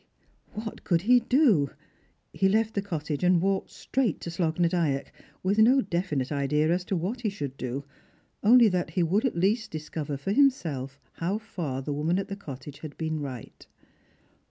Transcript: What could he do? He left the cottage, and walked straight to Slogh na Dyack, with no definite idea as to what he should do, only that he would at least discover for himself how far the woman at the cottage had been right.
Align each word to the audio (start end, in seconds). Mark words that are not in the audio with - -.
What 0.55 0.83
could 0.83 1.01
he 1.01 1.19
do? 1.19 1.69
He 2.33 2.49
left 2.49 2.73
the 2.73 2.81
cottage, 2.81 3.23
and 3.23 3.39
walked 3.39 3.69
straight 3.69 4.19
to 4.21 4.31
Slogh 4.31 4.57
na 4.57 4.67
Dyack, 4.67 5.11
with 5.43 5.59
no 5.59 5.79
definite 5.79 6.31
idea 6.31 6.71
as 6.71 6.83
to 6.85 6.95
what 6.95 7.21
he 7.21 7.29
should 7.29 7.55
do, 7.55 7.85
only 8.41 8.67
that 8.67 8.89
he 8.97 9.03
would 9.03 9.25
at 9.25 9.35
least 9.37 9.69
discover 9.69 10.17
for 10.17 10.31
himself 10.31 10.99
how 11.17 11.37
far 11.37 11.83
the 11.83 11.93
woman 11.93 12.17
at 12.17 12.29
the 12.29 12.35
cottage 12.35 12.79
had 12.79 12.97
been 12.97 13.19
right. 13.19 13.67